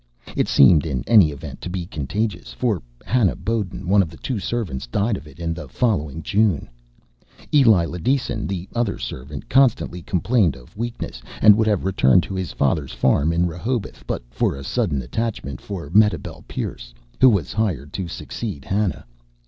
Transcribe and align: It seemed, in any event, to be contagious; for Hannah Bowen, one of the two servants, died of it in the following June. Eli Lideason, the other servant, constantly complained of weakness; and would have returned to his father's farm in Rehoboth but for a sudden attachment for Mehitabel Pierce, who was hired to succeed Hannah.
It 0.35 0.47
seemed, 0.47 0.83
in 0.87 1.03
any 1.05 1.29
event, 1.29 1.61
to 1.61 1.69
be 1.69 1.85
contagious; 1.85 2.53
for 2.53 2.81
Hannah 3.05 3.35
Bowen, 3.35 3.87
one 3.87 4.01
of 4.01 4.09
the 4.09 4.17
two 4.17 4.39
servants, 4.39 4.87
died 4.87 5.15
of 5.15 5.27
it 5.27 5.37
in 5.37 5.53
the 5.53 5.67
following 5.69 6.23
June. 6.23 6.67
Eli 7.53 7.85
Lideason, 7.85 8.47
the 8.47 8.67
other 8.73 8.97
servant, 8.97 9.47
constantly 9.47 10.01
complained 10.01 10.55
of 10.55 10.75
weakness; 10.75 11.21
and 11.39 11.55
would 11.55 11.67
have 11.67 11.85
returned 11.85 12.23
to 12.23 12.33
his 12.33 12.51
father's 12.51 12.93
farm 12.93 13.31
in 13.31 13.45
Rehoboth 13.45 14.03
but 14.07 14.23
for 14.31 14.55
a 14.55 14.63
sudden 14.63 15.03
attachment 15.03 15.61
for 15.61 15.91
Mehitabel 15.91 16.45
Pierce, 16.47 16.95
who 17.19 17.29
was 17.29 17.53
hired 17.53 17.93
to 17.93 18.07
succeed 18.07 18.65
Hannah. 18.65 19.05